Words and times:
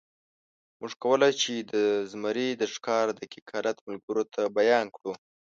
موږ 0.79 0.91
کولی 1.03 1.31
شو، 1.33 1.39
چې 1.41 1.53
د 1.71 1.73
زمري 2.11 2.49
د 2.57 2.63
ښکار 2.73 3.05
دقیق 3.19 3.45
حالت 3.53 3.77
ملګرو 3.87 4.23
ته 4.33 4.41
بیان 4.57 4.85
کړو. 4.95 5.13